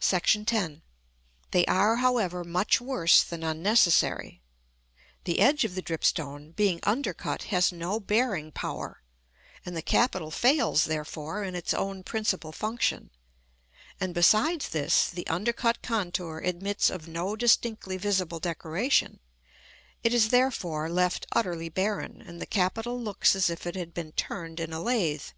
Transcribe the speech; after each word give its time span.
§X. 0.76 0.80
They 1.50 1.64
are, 1.64 1.96
however, 1.96 2.44
much 2.44 2.82
worse 2.82 3.22
than 3.22 3.42
unnecessary. 3.42 4.42
[Illustration: 4.44 4.92
Fig. 4.92 5.06
XXII.] 5.24 5.32
The 5.32 5.40
edge 5.40 5.64
of 5.64 5.74
the 5.74 5.80
dripstone, 5.82 6.52
being 6.54 6.80
undercut, 6.82 7.42
has 7.44 7.72
no 7.72 7.98
bearing 7.98 8.52
power, 8.52 9.00
and 9.64 9.74
the 9.74 9.80
capital 9.80 10.30
fails, 10.30 10.84
therefore, 10.84 11.42
in 11.42 11.54
its 11.54 11.72
own 11.72 12.02
principal 12.02 12.52
function; 12.52 13.08
and 13.98 14.12
besides 14.12 14.68
this, 14.68 15.08
the 15.08 15.26
undercut 15.28 15.80
contour 15.80 16.40
admits 16.44 16.90
of 16.90 17.08
no 17.08 17.34
distinctly 17.34 17.96
visible 17.96 18.40
decoration; 18.40 19.18
it 20.02 20.12
is, 20.12 20.28
therefore, 20.28 20.90
left 20.90 21.26
utterly 21.32 21.70
barren, 21.70 22.20
and 22.20 22.38
the 22.38 22.44
capital 22.44 23.00
looks 23.00 23.34
as 23.34 23.48
if 23.48 23.66
it 23.66 23.76
had 23.76 23.94
been 23.94 24.12
turned 24.12 24.60
in 24.60 24.74
a 24.74 24.80
lathe. 24.82 25.28